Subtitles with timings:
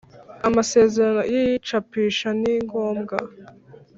[0.47, 3.17] Amasezerano y’ icapisha ni ngombwa